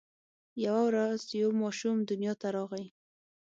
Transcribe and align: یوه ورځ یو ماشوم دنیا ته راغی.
یوه 0.65 0.81
ورځ 0.89 1.21
یو 1.41 1.49
ماشوم 1.61 1.97
دنیا 2.09 2.33
ته 2.41 2.47
راغی. 2.55 2.85